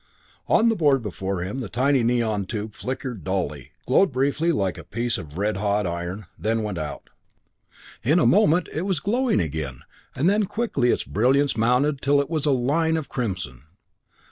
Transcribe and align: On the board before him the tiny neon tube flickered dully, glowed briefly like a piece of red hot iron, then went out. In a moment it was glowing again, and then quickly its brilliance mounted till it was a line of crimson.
On 0.47 0.67
the 0.69 0.75
board 0.75 1.03
before 1.03 1.43
him 1.43 1.59
the 1.59 1.69
tiny 1.69 2.01
neon 2.01 2.45
tube 2.45 2.73
flickered 2.73 3.23
dully, 3.23 3.73
glowed 3.85 4.11
briefly 4.11 4.51
like 4.51 4.79
a 4.79 4.83
piece 4.83 5.19
of 5.19 5.37
red 5.37 5.57
hot 5.57 5.85
iron, 5.85 6.25
then 6.39 6.63
went 6.63 6.79
out. 6.79 7.11
In 8.01 8.17
a 8.17 8.25
moment 8.25 8.67
it 8.73 8.81
was 8.81 8.99
glowing 8.99 9.39
again, 9.39 9.81
and 10.15 10.27
then 10.27 10.45
quickly 10.45 10.89
its 10.89 11.03
brilliance 11.03 11.55
mounted 11.55 12.01
till 12.01 12.19
it 12.19 12.31
was 12.31 12.47
a 12.47 12.51
line 12.51 12.97
of 12.97 13.09
crimson. 13.09 13.65